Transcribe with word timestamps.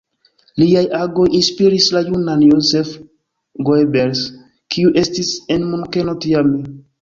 Liaj 0.61 0.81
agoj 0.99 1.25
inspiris 1.39 1.89
la 1.95 2.01
junan 2.07 2.41
Joseph 2.45 2.95
Goebbels, 3.69 4.25
kiu 4.77 4.95
estis 5.03 5.31
en 5.59 5.69
Munkeno 5.69 6.19
tiame. 6.27 6.65